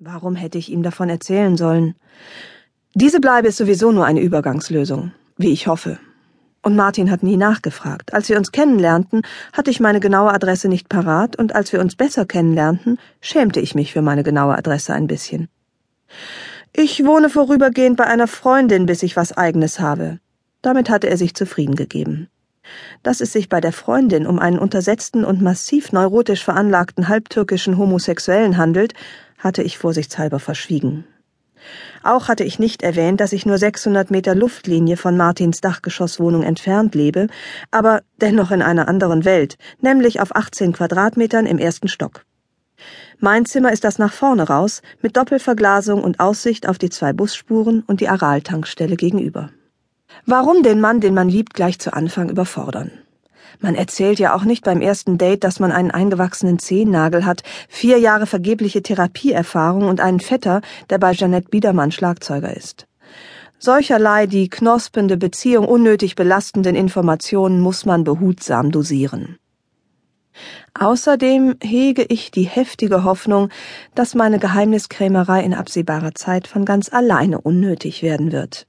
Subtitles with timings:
[0.00, 1.96] Warum hätte ich ihm davon erzählen sollen?
[2.94, 5.98] Diese Bleibe ist sowieso nur eine Übergangslösung, wie ich hoffe.
[6.62, 8.14] Und Martin hat nie nachgefragt.
[8.14, 9.22] Als wir uns kennenlernten,
[9.52, 13.74] hatte ich meine genaue Adresse nicht parat, und als wir uns besser kennenlernten, schämte ich
[13.74, 15.48] mich für meine genaue Adresse ein bisschen.
[16.72, 20.20] Ich wohne vorübergehend bei einer Freundin, bis ich was eigenes habe.
[20.62, 22.28] Damit hatte er sich zufrieden gegeben.
[23.02, 28.56] Dass es sich bei der Freundin um einen untersetzten und massiv neurotisch veranlagten halbtürkischen Homosexuellen
[28.56, 28.94] handelt,
[29.38, 31.04] hatte ich vorsichtshalber verschwiegen.
[32.02, 36.94] Auch hatte ich nicht erwähnt, dass ich nur 600 Meter Luftlinie von Martins Dachgeschosswohnung entfernt
[36.94, 37.28] lebe,
[37.70, 42.24] aber dennoch in einer anderen Welt, nämlich auf 18 Quadratmetern im ersten Stock.
[43.18, 47.82] Mein Zimmer ist das nach vorne raus, mit Doppelverglasung und Aussicht auf die zwei Busspuren
[47.86, 49.50] und die Aral-Tankstelle gegenüber.
[50.30, 52.90] Warum den Mann, den man liebt, gleich zu Anfang überfordern?
[53.60, 57.98] Man erzählt ja auch nicht beim ersten Date, dass man einen eingewachsenen Zehennagel hat, vier
[57.98, 62.86] Jahre vergebliche Therapieerfahrung und einen Vetter, der bei Jeanette Biedermann Schlagzeuger ist.
[63.58, 69.38] Solcherlei die knospende Beziehung unnötig belastenden Informationen muss man behutsam dosieren.
[70.78, 73.48] Außerdem hege ich die heftige Hoffnung,
[73.94, 78.68] dass meine Geheimniskrämerei in absehbarer Zeit von ganz alleine unnötig werden wird.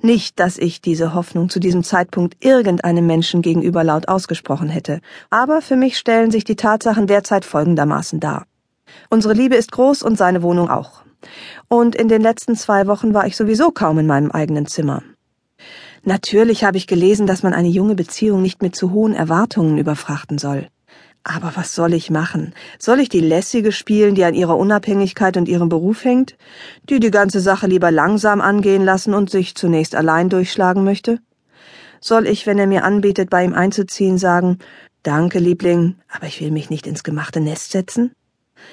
[0.00, 5.62] Nicht, dass ich diese Hoffnung zu diesem Zeitpunkt irgendeinem Menschen gegenüber laut ausgesprochen hätte, aber
[5.62, 8.46] für mich stellen sich die Tatsachen derzeit folgendermaßen dar.
[9.08, 11.02] Unsere Liebe ist groß und seine Wohnung auch.
[11.68, 15.02] Und in den letzten zwei Wochen war ich sowieso kaum in meinem eigenen Zimmer.
[16.02, 20.38] Natürlich habe ich gelesen, dass man eine junge Beziehung nicht mit zu hohen Erwartungen überfrachten
[20.38, 20.68] soll.
[21.22, 22.54] Aber was soll ich machen?
[22.78, 26.36] Soll ich die Lässige spielen, die an ihrer Unabhängigkeit und ihrem Beruf hängt?
[26.88, 31.18] Die die ganze Sache lieber langsam angehen lassen und sich zunächst allein durchschlagen möchte?
[32.00, 34.58] Soll ich, wenn er mir anbietet, bei ihm einzuziehen, sagen,
[35.02, 38.12] Danke, Liebling, aber ich will mich nicht ins gemachte Nest setzen?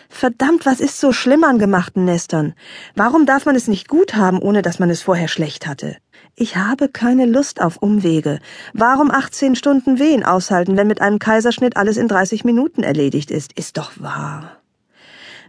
[0.10, 2.54] Verdammt, was ist so schlimm an gemachten Nestern?
[2.96, 5.98] Warum darf man es nicht gut haben, ohne dass man es vorher schlecht hatte?
[6.36, 8.40] Ich habe keine Lust auf Umwege.
[8.74, 13.54] Warum 18 Stunden Wehen aushalten, wenn mit einem Kaiserschnitt alles in 30 Minuten erledigt ist?
[13.54, 14.58] Ist doch wahr.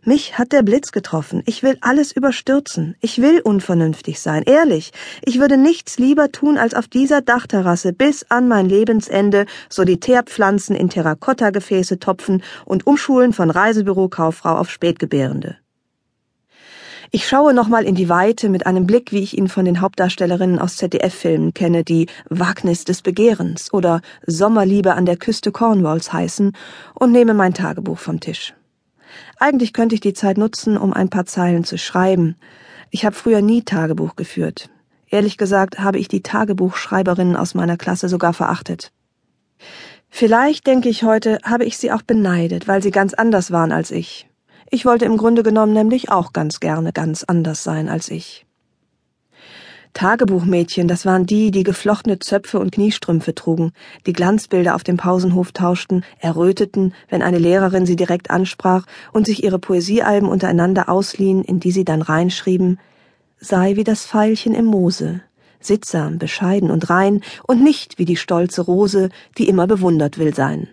[0.05, 1.43] Mich hat der Blitz getroffen.
[1.45, 2.97] Ich will alles überstürzen.
[3.01, 4.43] Ich will unvernünftig sein.
[4.45, 4.93] Ehrlich.
[5.23, 10.89] Ich würde nichts lieber tun, als auf dieser Dachterrasse bis an mein Lebensende Solitärpflanzen in
[10.89, 15.59] Terrakottagefäße topfen und umschulen von Reisebürokauffrau auf Spätgebärende.
[17.11, 20.59] Ich schaue nochmal in die Weite mit einem Blick, wie ich ihn von den Hauptdarstellerinnen
[20.59, 26.53] aus ZDF-Filmen kenne, die Wagnis des Begehrens oder Sommerliebe an der Küste Cornwalls heißen,
[26.95, 28.53] und nehme mein Tagebuch vom Tisch.
[29.39, 32.37] Eigentlich könnte ich die Zeit nutzen, um ein paar Zeilen zu schreiben.
[32.91, 34.69] Ich habe früher nie Tagebuch geführt.
[35.09, 38.93] Ehrlich gesagt habe ich die Tagebuchschreiberinnen aus meiner Klasse sogar verachtet.
[40.11, 43.91] Vielleicht, denke ich heute, habe ich sie auch beneidet, weil sie ganz anders waren als
[43.91, 44.29] ich.
[44.71, 48.45] Ich wollte im Grunde genommen nämlich auch ganz gerne ganz anders sein als ich.
[49.95, 53.73] Tagebuchmädchen, das waren die, die geflochtene Zöpfe und Kniestrümpfe trugen,
[54.07, 59.43] die Glanzbilder auf dem Pausenhof tauschten, erröteten, wenn eine Lehrerin sie direkt ansprach und sich
[59.43, 62.79] ihre Poesiealben untereinander ausliehen, in die sie dann reinschrieben,
[63.41, 65.23] sei wie das Veilchen im Moose,
[65.59, 69.09] sittsam, bescheiden und rein und nicht wie die stolze Rose,
[69.39, 70.69] die immer bewundert will sein.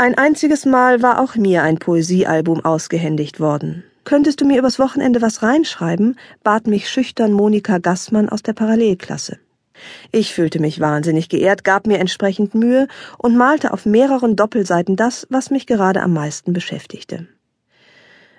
[0.00, 3.82] Ein einziges Mal war auch mir ein Poesiealbum ausgehändigt worden.
[4.04, 6.16] Könntest du mir übers Wochenende was reinschreiben?
[6.44, 9.40] bat mich schüchtern Monika Gassmann aus der Parallelklasse.
[10.12, 12.86] Ich fühlte mich wahnsinnig geehrt, gab mir entsprechend Mühe
[13.18, 17.26] und malte auf mehreren Doppelseiten das, was mich gerade am meisten beschäftigte.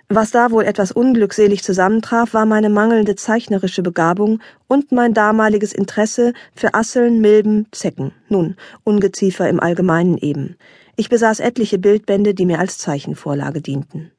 [0.08, 6.32] Was da wohl etwas unglückselig zusammentraf, war meine mangelnde zeichnerische Begabung und mein damaliges Interesse
[6.56, 8.56] für Asseln, Milben, Zecken, nun,
[8.86, 10.56] Ungeziefer im Allgemeinen eben.
[11.00, 14.12] Ich besaß etliche Bildbände, die mir als Zeichenvorlage dienten.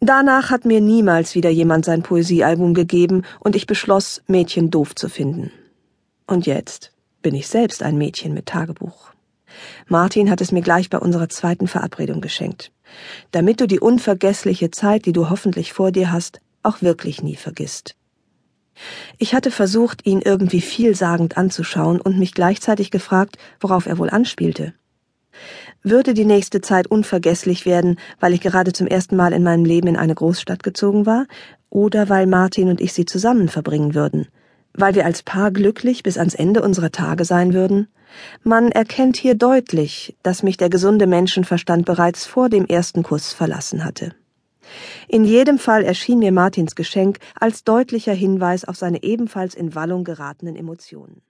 [0.00, 5.10] Danach hat mir niemals wieder jemand sein Poesiealbum gegeben, und ich beschloss, Mädchen doof zu
[5.10, 5.52] finden.
[6.26, 9.10] Und jetzt bin ich selbst ein Mädchen mit Tagebuch.
[9.88, 12.72] Martin hat es mir gleich bei unserer zweiten Verabredung geschenkt,
[13.30, 17.94] damit du die unvergessliche Zeit, die du hoffentlich vor dir hast, auch wirklich nie vergisst.
[19.18, 24.72] Ich hatte versucht, ihn irgendwie vielsagend anzuschauen und mich gleichzeitig gefragt, worauf er wohl anspielte.
[25.82, 29.88] Würde die nächste Zeit unvergesslich werden, weil ich gerade zum ersten Mal in meinem Leben
[29.88, 31.26] in eine Großstadt gezogen war,
[31.70, 34.28] oder weil Martin und ich sie zusammen verbringen würden?
[34.74, 37.88] Weil wir als Paar glücklich bis ans Ende unserer Tage sein würden?
[38.42, 43.82] Man erkennt hier deutlich, dass mich der gesunde Menschenverstand bereits vor dem ersten Kuss verlassen
[43.82, 44.14] hatte.
[45.08, 50.04] In jedem Fall erschien mir Martins Geschenk als deutlicher Hinweis auf seine ebenfalls in Wallung
[50.04, 51.22] geratenen Emotionen.